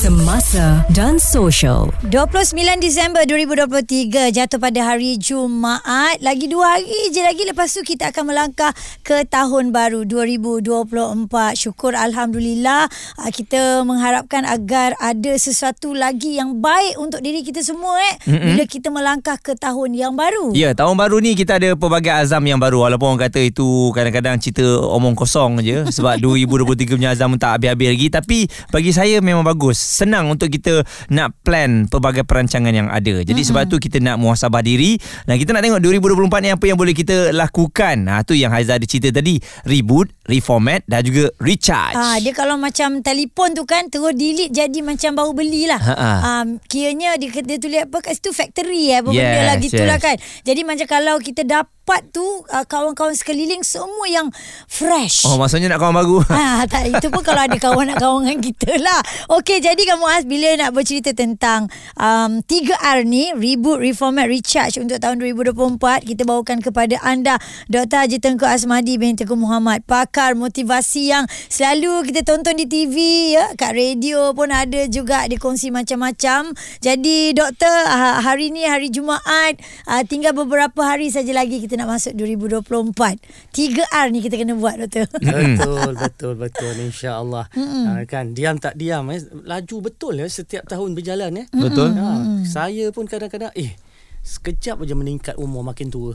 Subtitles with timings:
[0.00, 1.92] Semasa dan Social.
[2.08, 6.16] 29 Disember 2023 jatuh pada hari Jumaat.
[6.24, 8.72] Lagi dua hari je lagi lepas tu kita akan melangkah
[9.04, 11.28] ke tahun baru 2024.
[11.52, 12.88] Syukur Alhamdulillah
[13.20, 18.16] ah, kita mengharapkan agar ada sesuatu lagi yang baik untuk diri kita semua eh.
[18.24, 18.48] Mm-hmm.
[18.56, 20.56] Bila kita melangkah ke tahun yang baru.
[20.56, 24.40] Ya, tahun baru ni kita ada pelbagai azam yang baru walaupun orang kata itu kadang-kadang
[24.40, 28.38] cerita omong kosong je sebab 2023 punya azam tak habis-habis lagi tapi
[28.72, 29.89] bagi saya memang bagus.
[29.90, 33.26] Senang untuk kita nak plan pelbagai perancangan yang ada.
[33.26, 33.48] Jadi mm-hmm.
[33.50, 34.94] sebab tu kita nak muhasabah diri
[35.26, 38.06] dan kita nak tengok 2024 ni apa yang boleh kita lakukan.
[38.06, 41.98] Ha tu yang Haiza ada cerita tadi, reboot, reformat dan juga recharge.
[41.98, 45.80] Ah dia kalau macam telefon tu kan terus delete jadi macam baru belilah.
[46.22, 49.98] Um, kiranya dia, dia tulis apa kat situ factory eh apa yes, benda lah gitulah
[49.98, 50.04] yes.
[50.06, 50.16] kan.
[50.46, 54.30] Jadi macam kalau kita dapat dapat tu uh, kawan-kawan sekeliling semua yang
[54.70, 55.26] fresh.
[55.26, 56.22] Oh maksudnya nak kawan baru.
[56.22, 59.02] Ha tak itu pun kalau ada kawan nak kawan dengan kita lah.
[59.34, 61.66] Okey jadi kamu as bila nak bercerita tentang
[61.98, 68.06] um, 3R ni reboot reformat recharge untuk tahun 2024 kita bawakan kepada anda Dr.
[68.06, 72.96] Haji Tengku Asmadi bin Tengku Muhammad pakar motivasi yang selalu kita tonton di TV
[73.34, 76.52] ya kat radio pun ada juga dikongsi macam-macam.
[76.84, 77.72] Jadi doktor
[78.20, 79.56] hari ni hari Jumaat
[79.88, 83.16] uh, tinggal beberapa hari saja lagi kita nak masuk 2024.
[83.56, 85.08] 3R ni kita kena buat doktor.
[85.24, 87.48] betul betul betul insya-Allah.
[87.56, 91.44] Ha, kan diam tak diam eh laju betul ya setiap tahun berjalan ya.
[91.50, 91.96] Betul.
[91.96, 93.72] Ha, saya pun kadang-kadang eh
[94.20, 96.12] Sekejap aja meningkat umur makin tua.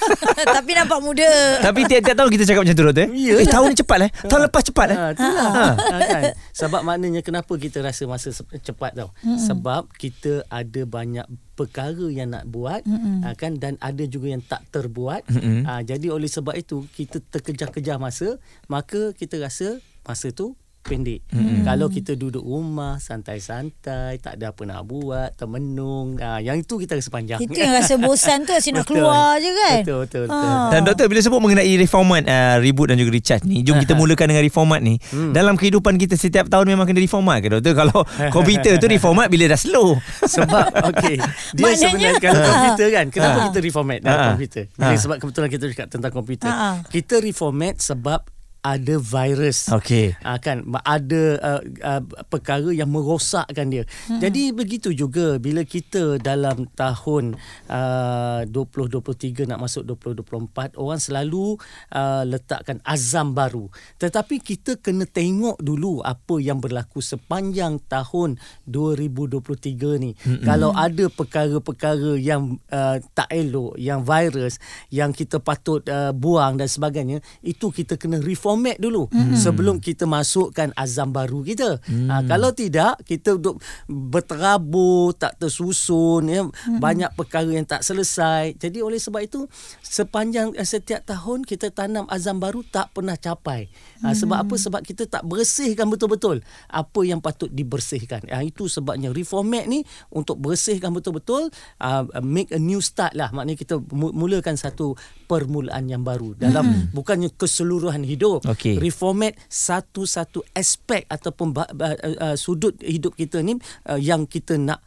[0.56, 1.58] Tapi nampak muda.
[1.58, 3.06] Tapi tiap-tiap tahun kita cakap macam tu doktor.
[3.10, 4.10] Eh, eh tahun ni cepat eh.
[4.30, 4.98] Tahun lepas cepat eh.
[4.98, 5.66] Ha, ha.
[5.74, 6.22] ha, kan?
[6.54, 9.10] Sebab maknanya kenapa kita rasa masa cepat tau.
[9.22, 11.26] Sebab kita ada banyak
[11.58, 13.36] perkara yang nak buat mm-hmm.
[13.36, 15.28] kan dan ada juga yang tak terbuat.
[15.28, 15.60] Mm-hmm.
[15.68, 18.40] Ha, jadi oleh sebab itu kita terkejar-kejar masa,
[18.70, 21.20] maka kita rasa masa tu pendek.
[21.30, 21.62] Hmm.
[21.62, 26.96] Kalau kita duduk rumah santai-santai, tak ada apa nak buat, termenung, ha, yang itu kita
[26.96, 27.38] rasa panjang.
[27.38, 29.78] Itu yang rasa bosan tu asyik nak keluar je kan.
[29.84, 30.24] Betul betul.
[30.26, 30.34] Ha.
[30.34, 30.56] betul.
[30.72, 34.32] Dan doktor bila sebut mengenai reformat uh, reboot dan juga recharge ni, jom kita mulakan
[34.32, 34.96] dengan reformat ni.
[35.12, 35.32] Hmm.
[35.36, 37.72] Dalam kehidupan kita setiap tahun memang kena reformat ke doktor?
[37.76, 38.00] Kalau
[38.34, 40.00] komputer tu reformat bila dah slow.
[40.24, 40.64] Sebab
[40.96, 41.16] okey,
[41.54, 43.46] dia Maknanya, sebenarnya kalau komputer kan, kenapa ha.
[43.52, 44.28] kita reformat dalam ha.
[44.34, 44.64] komputer?
[44.74, 44.98] Bila ha.
[44.98, 46.50] sebab kebetulan kita cakap tentang komputer.
[46.50, 46.82] Ha.
[46.88, 49.72] Kita reformat sebab ada virus.
[49.72, 50.12] Okey.
[50.20, 53.84] Uh, kan ada uh, uh, perkara yang merosakkan dia.
[54.06, 54.20] Hmm.
[54.20, 57.40] Jadi begitu juga bila kita dalam tahun
[57.72, 61.56] uh, 2023 nak masuk 2024 orang selalu
[61.96, 63.72] uh, letakkan azam baru.
[63.96, 68.36] Tetapi kita kena tengok dulu apa yang berlaku sepanjang tahun
[68.68, 70.12] 2023 ni.
[70.20, 70.44] Hmm.
[70.44, 74.60] Kalau ada perkara-perkara yang uh, tak elok, yang virus
[74.92, 79.38] yang kita patut uh, buang dan sebagainya, itu kita kena reform format dulu hmm.
[79.38, 81.78] sebelum kita masukkan azam baru kita.
[81.86, 82.10] Hmm.
[82.10, 86.82] Ha, kalau tidak kita duduk berterabur tak tersusun ya hmm.
[86.82, 88.58] banyak perkara yang tak selesai.
[88.58, 89.46] Jadi oleh sebab itu
[89.86, 93.70] sepanjang eh, setiap tahun kita tanam azam baru tak pernah capai.
[94.02, 94.54] Ha, sebab apa?
[94.58, 98.26] Sebab kita tak bersihkan betul-betul apa yang patut dibersihkan.
[98.34, 103.30] Ha, itu sebabnya reformat ni untuk bersihkan betul-betul uh, make a new start lah.
[103.30, 104.98] Maknanya kita mulakan satu
[105.30, 106.90] permulaan yang baru dalam hmm.
[106.90, 108.76] bukannya keseluruhan hidup okay.
[108.80, 113.56] reformat satu-satu aspek ataupun uh, uh, sudut hidup kita ni
[113.88, 114.80] uh, yang kita nak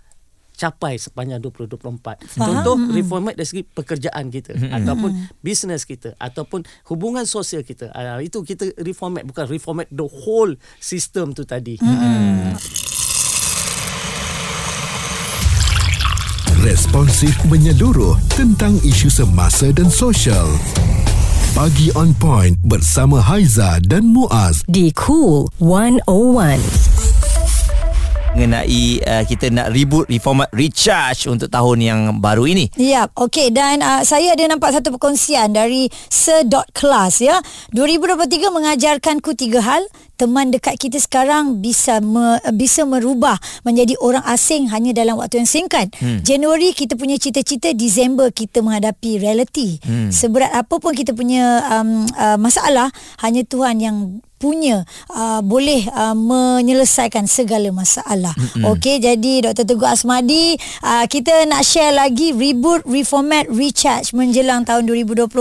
[0.53, 1.81] capai sepanjang 2024.
[1.81, 2.17] Faham.
[2.37, 4.71] Contoh reformat dari segi pekerjaan kita hmm.
[4.71, 5.09] ataupun
[5.41, 7.89] bisnes kita ataupun hubungan sosial kita.
[7.91, 11.81] Uh, itu kita reformat bukan reformat the whole system tu tadi.
[11.81, 12.53] Hmm.
[16.63, 20.47] Responsif menyeluruh tentang isu semasa dan sosial.
[21.53, 27.13] Pagi on point bersama Haiza dan Muaz di Cool 101
[28.33, 32.73] mengenai uh, kita nak reboot, reformat, recharge untuk tahun yang baru ini.
[32.81, 37.37] Ya, okey dan uh, saya ada nampak satu perkongsian dari Sir Dot Class ya.
[37.77, 39.85] 2023 mengajarkanku tiga hal
[40.15, 45.49] teman dekat kita sekarang bisa me, bisa merubah menjadi orang asing hanya dalam waktu yang
[45.49, 45.89] singkat.
[45.97, 46.21] Hmm.
[46.21, 49.81] Januari kita punya cita-cita, Disember kita menghadapi reality.
[49.81, 50.13] Hmm.
[50.13, 53.97] Seberat apa pun kita punya um, uh, masalah, hanya Tuhan yang
[54.43, 54.83] punya
[55.15, 58.35] uh, boleh uh, menyelesaikan segala masalah.
[58.35, 58.63] Mm-hmm.
[58.75, 59.63] Okey, jadi Dr.
[59.63, 65.31] Teguh Asmadi, uh, kita nak share lagi reboot, reformat, recharge menjelang tahun 2024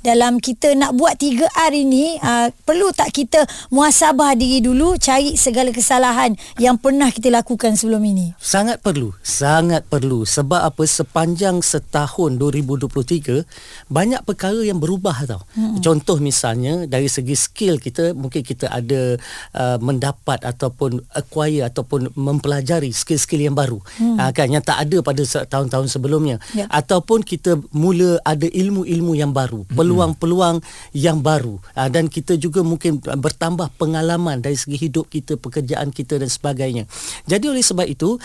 [0.00, 5.68] dalam kita nak buat 3R ini, uh, perlu tak kita muhasabah diri dulu, cari segala
[5.68, 8.32] kesalahan yang pernah kita lakukan sebelum ini?
[8.40, 10.24] Sangat perlu, sangat perlu.
[10.24, 13.44] Sebab apa sepanjang setahun 2023
[13.92, 15.44] banyak perkara yang berubah tau.
[15.52, 15.82] Hmm.
[15.84, 19.18] Contoh misalnya dari segi skill kita mungkin kita ada
[19.58, 23.82] uh, mendapat ataupun acquire ataupun mempelajari skill-skill yang baru.
[23.98, 24.16] Hmm.
[24.22, 26.38] Uh, kan yang tak ada pada tahun-tahun sebelumnya.
[26.54, 26.70] Ya.
[26.70, 29.74] Ataupun kita mula ada ilmu-ilmu yang baru, hmm.
[29.74, 30.62] peluang-peluang
[30.94, 36.22] yang baru uh, dan kita juga mungkin bertambah pengalaman dari segi hidup kita, pekerjaan kita
[36.22, 36.86] dan sebagainya.
[37.26, 38.22] Jadi oleh sebab itu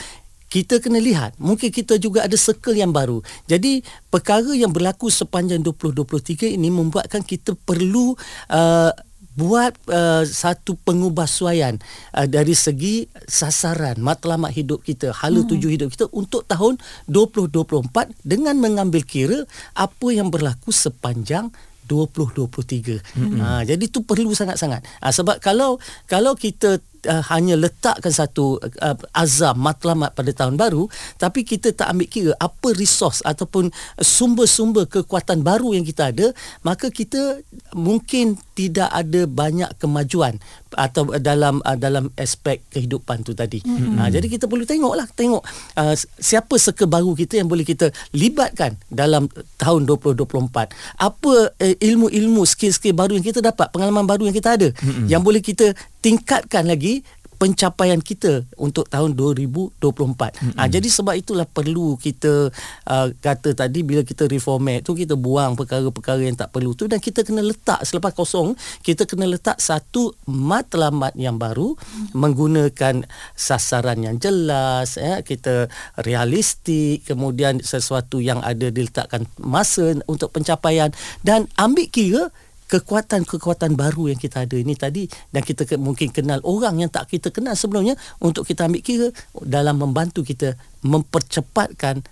[0.47, 3.19] kita kena lihat mungkin kita juga ada circle yang baru
[3.51, 8.15] jadi perkara yang berlaku sepanjang 2023 ini membuatkan kita perlu
[8.47, 8.91] uh,
[9.37, 11.77] buat uh, satu pengubahsuaian
[12.17, 15.49] uh, dari segi sasaran matlamat hidup kita hala hmm.
[15.53, 19.45] tuju hidup kita untuk tahun 2024 dengan mengambil kira
[19.77, 21.53] apa yang berlaku sepanjang
[21.87, 22.99] 2023.
[22.99, 23.39] Mm-hmm.
[23.39, 24.83] Ha, jadi tu perlu sangat-sangat.
[24.99, 30.91] Ha, sebab kalau kalau kita uh, hanya letakkan satu uh, azam matlamat pada tahun baru
[31.15, 36.91] tapi kita tak ambil kira apa resource ataupun sumber-sumber kekuatan baru yang kita ada maka
[36.91, 37.39] kita
[37.71, 40.41] mungkin tidak ada banyak kemajuan
[40.73, 43.61] atau dalam uh, dalam aspek kehidupan tu tadi.
[43.61, 44.01] Mm-hmm.
[44.01, 45.45] Uh, jadi kita perlu tengoklah tengok
[45.77, 49.29] uh, siapa seka baru kita yang boleh kita libatkan dalam
[49.61, 50.73] tahun 2024.
[50.97, 55.05] Apa uh, ilmu-ilmu skill-skill baru yang kita dapat, pengalaman baru yang kita ada mm-hmm.
[55.05, 57.05] yang boleh kita tingkatkan lagi
[57.37, 59.77] pencapaian kita untuk tahun 2024.
[59.77, 60.53] Mm-hmm.
[60.57, 62.49] Ha, jadi sebab itulah perlu kita
[62.89, 66.97] uh, kata tadi bila kita reformat tu kita buang perkara-perkara yang tak perlu tu dan
[66.97, 72.17] kita kena letak selepas kosong kita kena letak satu matlamat yang baru mm-hmm.
[72.17, 72.95] menggunakan
[73.37, 75.69] sasaran yang jelas ya kita
[76.01, 80.89] realistik kemudian sesuatu yang ada diletakkan masa untuk pencapaian
[81.21, 82.23] dan ambil kira
[82.67, 87.07] kekuatan-kekuatan baru yang kita ada ini tadi dan kita ke, mungkin kenal orang yang tak
[87.07, 89.07] kita kenal sebelumnya untuk kita ambil kira
[89.47, 92.03] dalam membantu kita mempercepatkan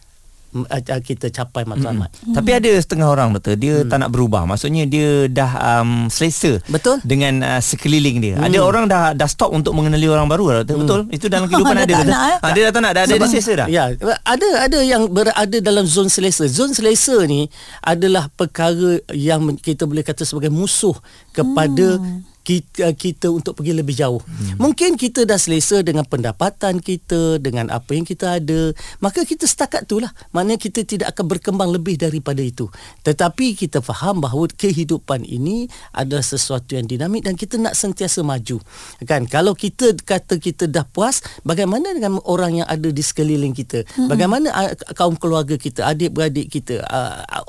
[1.03, 2.09] kita capai matlamat.
[2.23, 2.35] Hmm.
[2.37, 3.89] Tapi ada setengah orang betul dia hmm.
[3.91, 4.47] tak nak berubah.
[4.47, 8.35] Maksudnya dia dah um, selesa betul dengan uh, sekeliling dia.
[8.39, 8.47] Hmm.
[8.47, 10.75] Ada orang dah dah stop untuk mengenali orang baru betul.
[10.75, 10.83] Hmm.
[10.85, 11.01] Betul.
[11.11, 11.93] Itu dalam kehidupan ada.
[12.05, 12.37] Nak, eh?
[12.39, 13.67] ha, dia dah tak nak dah ada selesa dah.
[13.67, 13.83] Ya,
[14.23, 16.47] ada ada yang berada dalam zon selesa.
[16.47, 17.49] Zon selesa ni
[17.83, 20.95] adalah perkara yang kita boleh kata sebagai musuh
[21.33, 24.21] kepada hmm kita kita untuk pergi lebih jauh.
[24.21, 24.61] Hmm.
[24.61, 28.69] Mungkin kita dah selesa dengan pendapatan kita, dengan apa yang kita ada,
[29.01, 30.13] maka kita setakat itulah.
[30.29, 32.69] Maknanya kita tidak akan berkembang lebih daripada itu.
[33.01, 38.61] Tetapi kita faham bahawa kehidupan ini adalah sesuatu yang dinamik dan kita nak sentiasa maju.
[39.09, 43.81] Kan kalau kita kata kita dah puas, bagaimana dengan orang yang ada di sekeliling kita?
[43.97, 44.13] Hmm.
[44.13, 44.53] Bagaimana
[44.93, 46.85] kaum keluarga kita, adik-beradik kita,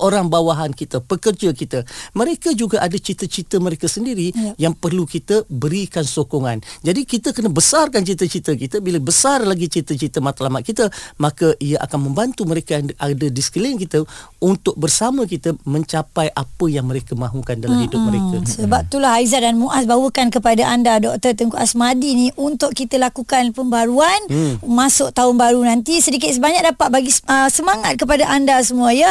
[0.01, 1.85] orang bawahan kita, pekerja kita?
[2.17, 4.71] Mereka juga ada cita-cita mereka sendiri ya.
[4.71, 6.63] yang perlu kita berikan sokongan.
[6.87, 8.79] Jadi kita kena besarkan cita-cita kita.
[8.79, 10.87] Bila besar lagi cita-cita matlamat kita,
[11.19, 14.07] maka ia akan membantu mereka yang ada di sekeliling kita
[14.39, 18.37] untuk bersama kita mencapai apa yang mereka mahukan dalam hidup hmm, mereka.
[18.47, 21.35] Sebab itulah Aizah dan Muaz bawakan kepada anda Dr.
[21.35, 24.63] Tengku Asmadi ni untuk kita lakukan pembaruan hmm.
[24.63, 29.11] masuk tahun baru nanti sedikit sebanyak dapat bagi uh, semangat kepada anda semua ya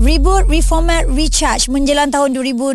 [0.00, 2.72] Reboot, reformat, recharge menjelang tahun 2024.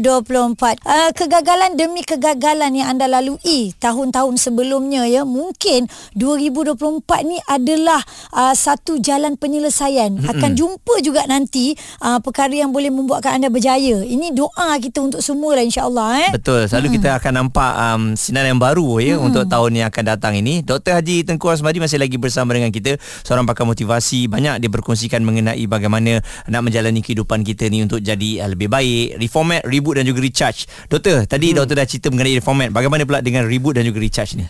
[0.86, 7.98] Uh, kegagalan demi kegagalan yang anda lalui tahun-tahun sebelumnya ya, mungkin 2024 ni adalah
[8.30, 10.14] uh, satu jalan penyelesaian.
[10.14, 10.32] Mm-hmm.
[10.38, 11.74] Akan jumpa juga nanti
[12.06, 14.06] uh, perkara yang boleh membuatkan anda berjaya.
[14.06, 16.32] Ini doa kita untuk semua lah insya-Allah eh.
[16.38, 16.70] Betul.
[16.70, 17.10] Selalu mm-hmm.
[17.10, 19.26] kita akan nampak um, sinar yang baru ya mm-hmm.
[19.26, 20.62] untuk tahun yang akan datang ini.
[20.62, 24.30] Dr Haji Tengku Asmadi masih lagi bersama dengan kita, seorang pakar motivasi.
[24.30, 28.68] Banyak dia berkongsikan mengenai bagaimana nak menjalani kehidupan kehidupan kita ni untuk jadi uh, lebih
[28.68, 29.16] baik.
[29.24, 30.68] Reformat reboot dan juga recharge.
[30.92, 31.64] Doktor tadi hmm.
[31.64, 32.76] doktor dah cerita mengenai reformat.
[32.76, 34.44] Bagaimana pula dengan reboot dan juga recharge ni?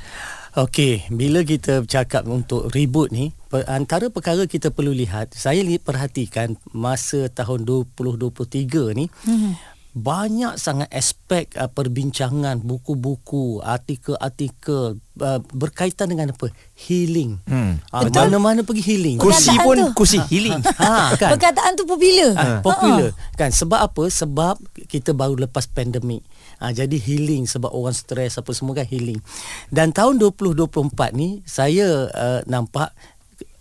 [0.55, 3.35] Okey, bila kita bercakap untuk reboot ni,
[3.67, 11.47] antara perkara kita perlu lihat, saya perhatikan masa tahun 2023 ni, hmm banyak sangat aspek
[11.55, 16.51] uh, perbincangan buku-buku artikel-artikel uh, berkaitan dengan apa?
[16.75, 17.39] Healing.
[17.47, 17.79] Hmm.
[17.95, 19.15] uh, mana-mana pergi healing.
[19.23, 19.87] Kursi pun tu.
[19.95, 20.59] kursi healing.
[20.83, 21.39] Ha kan?
[21.39, 22.35] Perkataan tu popular.
[22.35, 23.09] Uh, popular.
[23.15, 23.39] Uh-huh.
[23.39, 23.55] kan?
[23.55, 24.03] Sebab apa?
[24.11, 24.59] Sebab
[24.91, 26.27] kita baru lepas pandemik.
[26.59, 29.23] Ha, jadi healing sebab orang stres apa semua kan healing.
[29.71, 32.91] Dan tahun 2024 ni saya uh, nampak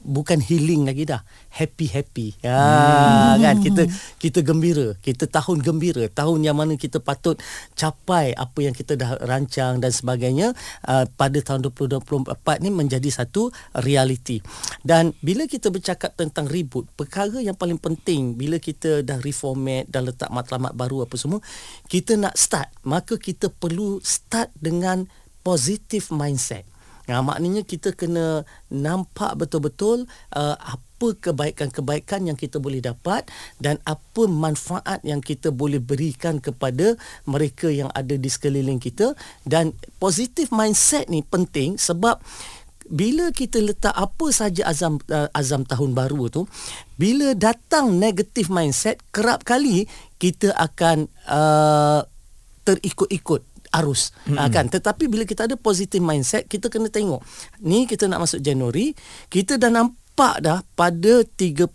[0.05, 1.25] bukan healing lagi dah.
[1.49, 2.37] Happy happy.
[2.45, 2.55] Ya
[3.41, 3.57] kan?
[3.65, 3.83] Kita
[4.21, 4.95] kita gembira.
[5.01, 6.05] Kita tahun gembira.
[6.13, 7.41] Tahun yang mana kita patut
[7.75, 10.53] capai apa yang kita dah rancang dan sebagainya
[10.87, 14.45] uh, pada tahun 2024 ni menjadi satu reality
[14.85, 20.05] dan bila kita bercakap tentang reboot perkara yang paling penting bila kita dah reformat dah
[20.05, 21.41] letak matlamat baru apa semua
[21.89, 22.69] kita nak start.
[22.85, 25.09] Maka kita perlu start dengan
[25.45, 26.74] positive mindset
[27.05, 33.29] Ha, maknanya kita kena nampak betul-betul uh, apa kebaikan-kebaikan yang kita boleh dapat
[33.61, 36.97] dan apa manfaat yang kita boleh berikan kepada
[37.29, 39.13] mereka yang ada di sekeliling kita.
[39.45, 42.25] Dan positive mindset ni penting sebab
[42.89, 46.45] bila kita letak apa saja azam uh, azam tahun baru tu
[47.01, 49.89] bila datang negative mindset kerap kali
[50.21, 52.05] kita akan uh,
[52.65, 54.39] terikut-ikut arus mm-hmm.
[54.39, 57.21] uh, kan tetapi bila kita ada positive mindset kita kena tengok
[57.63, 58.95] ni kita nak masuk Januari
[59.29, 61.67] kita dah nampak dah pada 31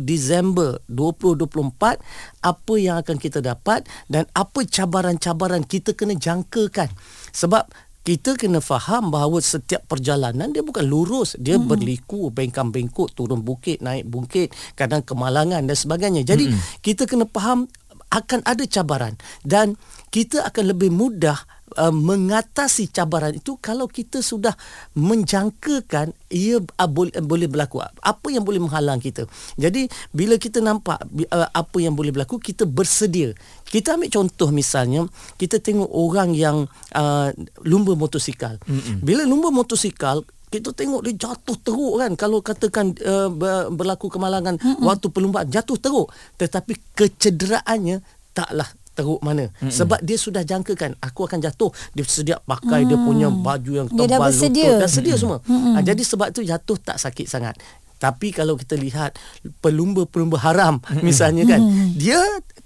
[0.00, 2.00] Disember 2024
[2.40, 6.88] apa yang akan kita dapat dan apa cabaran-cabaran kita kena jangkakan
[7.36, 7.68] sebab
[8.08, 11.68] kita kena faham bahawa setiap perjalanan dia bukan lurus dia hmm.
[11.68, 14.48] berliku bengkang bengkok turun bukit naik bukit
[14.80, 16.80] kadang kemalangan dan sebagainya jadi hmm.
[16.80, 17.68] kita kena faham
[18.08, 19.14] akan ada cabaran.
[19.44, 19.76] Dan
[20.08, 21.36] kita akan lebih mudah
[21.76, 24.56] uh, mengatasi cabaran itu kalau kita sudah
[24.96, 27.84] menjangkakan ia uh, boleh uh, boleh berlaku.
[27.84, 29.28] Apa yang boleh menghalang kita?
[29.60, 33.36] Jadi bila kita nampak uh, apa yang boleh berlaku kita bersedia.
[33.68, 35.04] Kita ambil contoh misalnya
[35.36, 36.64] kita tengok orang yang
[36.96, 37.28] uh,
[37.68, 38.56] lumba motosikal.
[38.64, 39.04] Mm-hmm.
[39.04, 43.28] bila lumba motosikal kita tengok dia jatuh teruk kan kalau katakan uh,
[43.68, 44.84] berlaku kemalangan mm-hmm.
[44.84, 46.08] waktu perlumbaan jatuh teruk
[46.40, 48.00] tetapi kecederaannya
[48.32, 49.70] taklah teruk mana mm-hmm.
[49.70, 52.88] sebab dia sudah jangkakan aku akan jatuh dia sedia pakai mm.
[52.88, 55.20] dia punya baju yang tebal dia dah bersedia dah sedia mm-hmm.
[55.20, 55.74] semua mm-hmm.
[55.76, 57.54] ha, jadi sebab tu jatuh tak sakit sangat
[57.98, 59.18] tapi kalau kita lihat
[59.58, 61.60] pelumba-pelumba haram misalnya kan
[61.98, 62.18] dia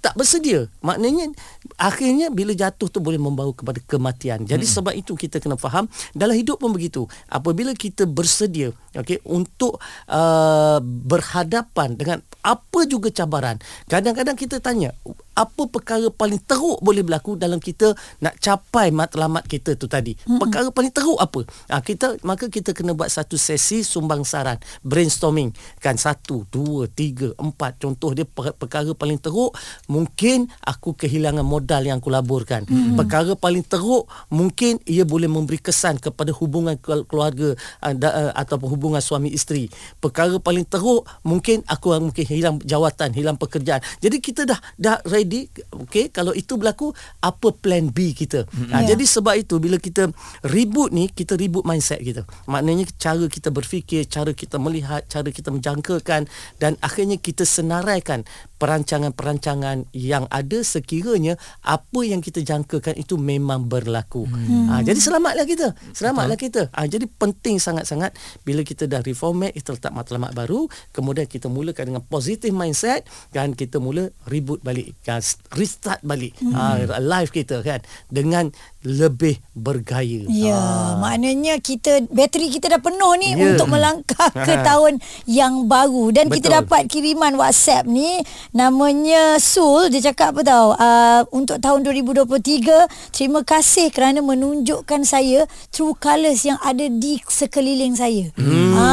[0.03, 0.67] tak bersedia.
[0.83, 1.31] Maknanya
[1.79, 4.43] akhirnya bila jatuh tu boleh membawa kepada kematian.
[4.43, 4.73] Jadi hmm.
[4.75, 7.07] sebab itu kita kena faham dalam hidup pun begitu.
[7.31, 9.79] Apabila kita bersedia okey untuk
[10.11, 13.55] uh, berhadapan dengan apa juga cabaran?
[13.87, 14.91] Kadang-kadang kita tanya
[15.33, 20.13] apa perkara paling teruk boleh berlaku dalam kita nak capai matlamat kita tu tadi?
[20.19, 21.47] Perkara paling teruk apa?
[21.71, 25.55] Ha, kita maka kita kena buat satu sesi sumbang saran brainstorming.
[25.79, 27.79] Kan satu dua tiga empat.
[27.79, 29.55] Contoh dia perkara paling teruk
[29.87, 32.67] mungkin aku kehilangan modal yang aku laburkan.
[32.67, 32.99] Hmm.
[32.99, 36.75] perkara paling teruk mungkin ia boleh memberi kesan kepada hubungan
[37.07, 39.71] keluarga uh, ataupun hubungan suami isteri.
[40.03, 45.47] Perkara paling teruk mungkin aku mungkin hilang jawatan hilang pekerjaan jadi kita dah dah ready
[45.85, 48.69] okey kalau itu berlaku apa plan B kita mm-hmm.
[48.73, 48.93] ha, yeah.
[48.93, 50.09] jadi sebab itu bila kita
[50.43, 55.53] reboot ni kita reboot mindset kita maknanya cara kita berfikir cara kita melihat cara kita
[55.53, 56.25] menjangkakan
[56.57, 58.25] dan akhirnya kita senaraikan
[58.63, 64.23] perancangan-perancangan yang ada sekiranya apa yang kita jangkakan itu memang berlaku.
[64.23, 64.71] Hmm.
[64.71, 65.75] Ha, jadi selamatlah kita.
[65.91, 66.47] Selamatlah Betul.
[66.47, 66.61] kita.
[66.71, 68.15] Ha, jadi penting sangat-sangat
[68.47, 73.03] bila kita dah reformat, kita letak matlamat baru, kemudian kita mulakan dengan positive mindset
[73.35, 74.95] dan kita mula reboot balik.
[75.03, 75.19] Kan,
[75.59, 76.55] restart balik hmm.
[76.55, 80.27] ha, life kita kan dengan lebih bergaya.
[80.27, 80.99] Ya, ha.
[80.99, 83.55] maknanya kita bateri kita dah penuh ni yeah.
[83.55, 86.35] untuk melangkah ke tahun yang baru dan Betul.
[86.43, 88.19] kita dapat kiriman WhatsApp ni
[88.51, 95.47] namanya Sul dia cakap apa tahu uh, untuk tahun 2023 terima kasih kerana menunjukkan saya
[95.71, 98.35] true colours yang ada di sekeliling saya.
[98.35, 98.75] Hmm.
[98.75, 98.87] Ha,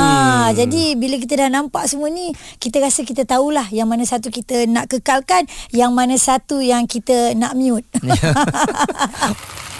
[0.54, 2.30] jadi bila kita dah nampak semua ni
[2.62, 7.34] kita rasa kita tahulah yang mana satu kita nak kekalkan yang mana satu yang kita
[7.34, 7.90] nak mute.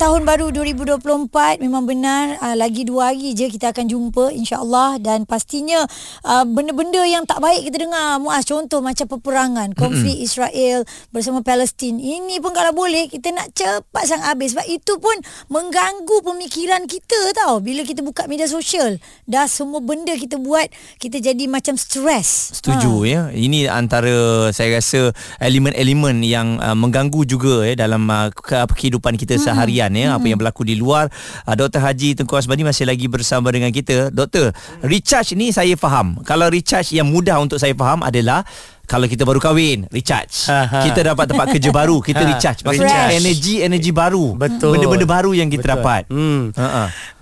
[0.00, 5.28] Tahun baru 2024 memang benar uh, lagi dua hari je kita akan jumpa insya-Allah dan
[5.28, 5.84] pastinya
[6.24, 10.24] uh, benda-benda yang tak baik kita dengar muas contoh macam peperangan konflik mm-hmm.
[10.24, 10.78] Israel
[11.12, 12.00] bersama Palestin.
[12.00, 15.12] Ini pun kalau boleh kita nak cepat sang habis sebab itu pun
[15.52, 18.96] mengganggu pemikiran kita tau bila kita buka media sosial.
[19.28, 22.56] Dah semua benda kita buat kita jadi macam stres.
[22.56, 23.04] Setuju ha.
[23.04, 23.22] ya.
[23.36, 25.12] Ini antara saya rasa
[25.44, 29.44] elemen-elemen yang uh, mengganggu juga ya dalam uh, kehidupan kita hmm.
[29.44, 30.16] seharian ya hmm.
[30.20, 31.10] apa yang berlaku di luar.
[31.44, 34.10] Uh, Dr Haji Tengku Asbani masih lagi bersama dengan kita.
[34.14, 36.20] Doktor recharge ni saya faham.
[36.22, 38.46] Kalau recharge yang mudah untuk saya faham adalah
[38.90, 40.50] kalau kita baru kahwin recharge.
[40.50, 40.78] Ha, ha.
[40.82, 42.28] kita dapat tempat kerja baru kita ha.
[42.34, 42.60] recharge.
[42.66, 44.34] Maksudnya energi energi baru.
[44.34, 44.74] Betul.
[44.74, 45.74] Benda-benda baru yang kita betul.
[45.78, 46.02] dapat.
[46.10, 46.42] Hmm.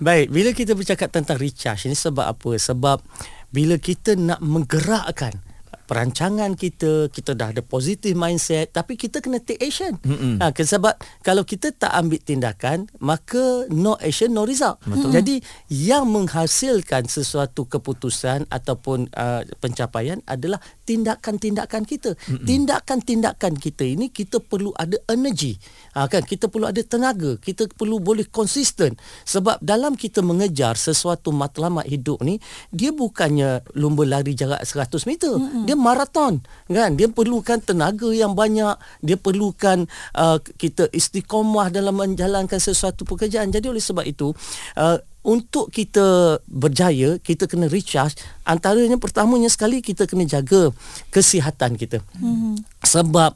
[0.01, 2.51] Baik bila kita bercakap tentang recharge ini sebab apa?
[2.57, 3.01] Sebab
[3.49, 5.48] bila kita nak menggerakkan
[5.89, 9.97] perancangan kita, kita dah ada positive mindset tapi kita kena take action.
[10.37, 10.93] Ha, sebab
[11.25, 14.77] kalau kita tak ambil tindakan, maka no action no result.
[14.85, 15.09] Betul.
[15.09, 15.35] Jadi
[15.73, 22.13] yang menghasilkan sesuatu keputusan ataupun uh, pencapaian adalah tindakan-tindakan kita.
[22.13, 22.45] Mm-mm.
[22.45, 25.57] Tindakan-tindakan kita ini kita perlu ada energi.
[25.97, 28.93] Ha, kan kita perlu ada tenaga, kita perlu boleh konsisten
[29.25, 32.37] sebab dalam kita mengejar sesuatu matlamat hidup ni
[32.69, 35.33] dia bukannya lumba lari jarak 100 meter.
[35.33, 35.65] Mm-hmm.
[35.65, 36.93] Dia maraton kan.
[36.99, 43.49] Dia perlukan tenaga yang banyak, dia perlukan uh, kita istiqomah dalam menjalankan sesuatu pekerjaan.
[43.49, 44.35] Jadi oleh sebab itu
[44.75, 48.15] uh, untuk kita berjaya kita kena recharge
[48.47, 50.71] antaranya pertamanya sekali kita kena jaga
[51.11, 52.55] kesihatan kita hmm.
[52.87, 53.35] sebab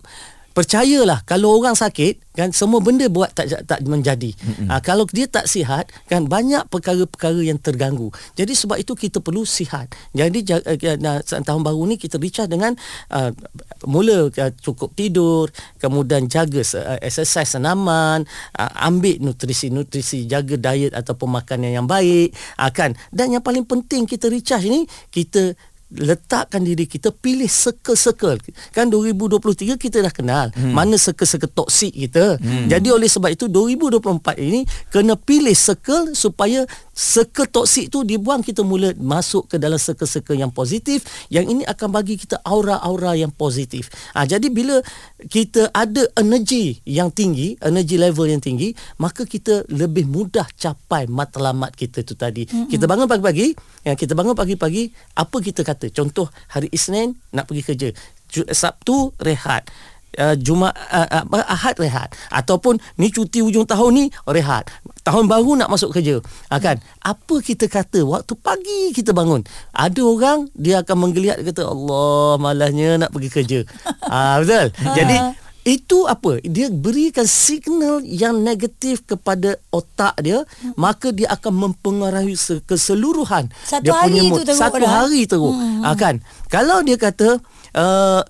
[0.54, 4.34] percayalah kalau orang sakit kan semua benda buat tak tak menjadi.
[4.66, 8.10] Ha, kalau dia tak sihat kan banyak perkara-perkara yang terganggu.
[8.34, 9.94] Jadi sebab itu kita perlu sihat.
[10.18, 12.74] Jadi uh, tahun baru ni kita recharge dengan
[13.14, 13.30] uh,
[13.86, 18.26] mula uh, cukup tidur, kemudian jaga uh, exercise senaman,
[18.58, 22.98] uh, ambil nutrisi-nutrisi, jaga diet ataupun makanan yang baik, uh, kan.
[23.14, 25.54] Dan yang paling penting kita recharge ni kita
[25.94, 28.42] letakkan diri kita pilih circle-circle
[28.74, 30.74] kan 2023 kita dah kenal hmm.
[30.74, 32.70] mana circle-circle toksik kita hmm.
[32.70, 38.66] jadi oleh sebab itu 2024 ini kena pilih circle supaya circle toksik tu dibuang kita
[38.66, 43.94] mula masuk ke dalam circle-circle yang positif yang ini akan bagi kita aura-aura yang positif
[44.18, 44.82] ha, jadi bila
[45.30, 51.74] kita ada energi yang tinggi energi level yang tinggi maka kita lebih mudah capai matlamat
[51.78, 52.70] kita tu tadi hmm.
[52.70, 53.54] kita bangun pagi-pagi
[53.86, 57.90] yang kita bangun pagi-pagi apa kita kata contoh hari Isnin nak pergi kerja.
[58.54, 59.68] Sabtu rehat.
[60.14, 62.14] Uh, Jumaat uh, uh, Ahad rehat.
[62.30, 64.70] Ataupun ni cuti hujung tahun ni rehat.
[65.02, 66.22] Tahun baru nak masuk kerja.
[66.54, 66.78] Uh, kan?
[67.02, 68.06] Apa kita kata?
[68.06, 69.42] Waktu pagi kita bangun.
[69.74, 73.60] Ada orang dia akan menggeliat kata Allah malahnya nak pergi kerja.
[74.06, 74.68] Uh, betul?
[75.02, 75.18] Jadi
[75.64, 80.76] itu apa dia berikan signal yang negatif kepada otak dia hmm.
[80.76, 82.36] maka dia akan mempengaruhi
[82.68, 84.32] keseluruhan satu dia hari punya mood.
[84.36, 84.92] itu teruk satu dah.
[84.92, 85.82] hari teruk hmm.
[85.88, 86.16] ha, kan
[86.52, 87.40] kalau dia kata
[87.80, 88.22] uh,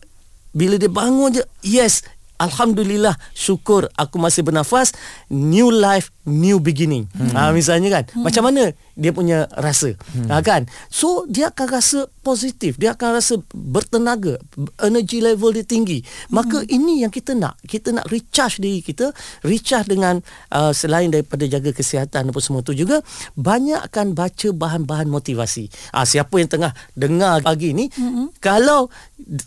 [0.53, 2.05] bila dia bangun je yes
[2.37, 4.93] Alhamdulillah syukur aku masih bernafas
[5.29, 7.33] new life new beginning hmm.
[7.33, 8.29] ha, misalnya kan hmm.
[8.29, 9.97] macam mana dia punya rasa.
[10.13, 10.29] Hmm.
[10.29, 10.69] ha, kan?
[10.93, 14.39] So dia akan rasa positif dia akan rasa bertenaga
[14.85, 16.05] energy level dia tinggi.
[16.29, 16.69] Maka hmm.
[16.69, 17.57] ini yang kita nak.
[17.65, 19.09] Kita nak recharge diri kita
[19.41, 20.21] recharge dengan
[20.53, 23.01] uh, selain daripada jaga kesihatan apa semua tu juga
[23.33, 25.67] banyakkan baca bahan-bahan motivasi.
[25.93, 28.37] Ha, siapa yang tengah dengar pagi ni hmm.
[28.37, 28.93] kalau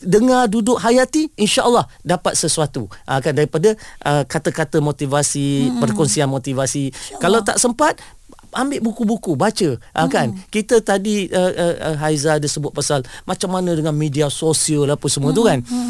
[0.03, 2.91] dengar duduk hayati insyaallah dapat sesuatu.
[3.07, 3.33] Ha, kan?
[3.33, 5.79] Daripada uh, kata-kata motivasi hmm.
[5.79, 6.91] perkongsian motivasi.
[7.23, 7.97] Kalau tak sempat
[8.57, 10.09] ambil buku-buku baca hmm.
[10.09, 15.07] kan kita tadi uh, uh, Haiza ada sebut pasal macam mana dengan media sosial apa
[15.13, 15.37] semua hmm.
[15.37, 15.89] tu kan hmm.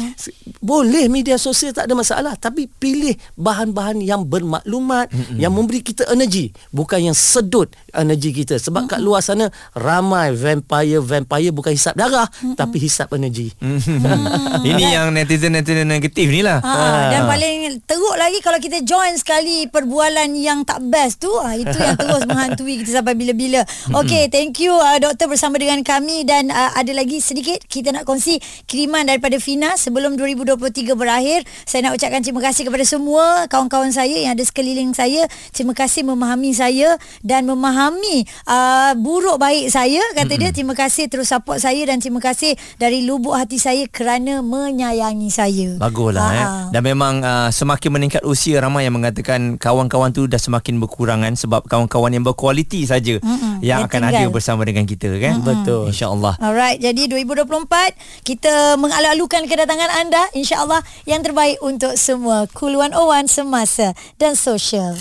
[0.59, 5.39] boleh media sosial tak ada masalah tapi pilih bahan-bahan yang bermaklumat hmm.
[5.39, 8.91] yang memberi kita energi bukan yang sedut energi kita sebab hmm.
[8.91, 12.57] kat luar sana ramai vampire vampire bukan hisap darah hmm.
[12.59, 13.79] tapi hisap energi hmm.
[14.69, 17.09] ini yang netizen-netizen negatif ni lah ha, ha.
[17.13, 21.77] dan paling teruk lagi kalau kita join sekali perbualan yang tak best tu ha, itu
[21.77, 23.61] yang terus menghantui hantui kita sampai bila-bila.
[23.93, 28.09] Okey, thank you uh, doktor bersama dengan kami dan uh, ada lagi sedikit kita nak
[28.09, 31.45] kongsi kiriman daripada Fina sebelum 2023 berakhir.
[31.69, 35.29] Saya nak ucapkan terima kasih kepada semua kawan-kawan saya yang ada sekeliling saya.
[35.53, 40.49] Terima kasih memahami saya dan memahami uh, buruk baik saya kata dia.
[40.49, 45.77] Terima kasih terus support saya dan terima kasih dari lubuk hati saya kerana menyayangi saya.
[45.77, 46.47] Baguslah Ha, eh.
[46.73, 51.67] Dan memang uh, semakin meningkat usia ramai yang mengatakan kawan-kawan tu dah semakin berkurangan sebab
[51.69, 54.29] kawan-kawan yang berkualiti saja Mm-mm, yang yang akan tinggal.
[54.29, 55.41] ada bersama dengan kita kan.
[55.41, 55.89] Betul.
[55.89, 56.37] Insya-Allah.
[56.37, 63.97] Alright, jadi 2024 kita mengalu-alukan kedatangan anda insya-Allah yang terbaik untuk semua Cool 101 semasa
[64.21, 64.93] dan sosial.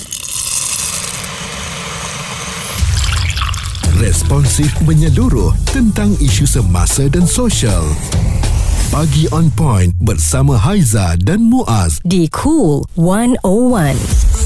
[4.00, 7.84] Responsif menyeluruh tentang isu semasa dan sosial.
[8.88, 12.00] Pagi on point bersama Haiza dan Muaz.
[12.00, 14.45] di Cool 101.